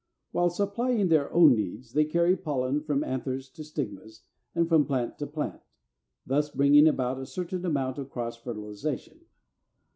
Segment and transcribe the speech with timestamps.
[0.31, 4.23] While supplying their own needs, they carry pollen from anthers to stigmas
[4.55, 5.61] and from plant to plant,
[6.25, 9.25] thus bringing about a certain amount of cross fertilization.